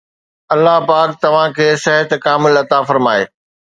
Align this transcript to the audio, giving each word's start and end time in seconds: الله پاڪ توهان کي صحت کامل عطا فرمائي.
الله 0.53 0.77
پاڪ 0.89 1.09
توهان 1.21 1.49
کي 1.57 1.67
صحت 1.85 2.09
کامل 2.25 2.53
عطا 2.63 2.79
فرمائي. 2.89 3.23